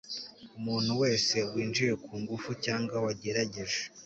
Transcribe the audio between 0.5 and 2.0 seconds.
Umuntu wese winjiye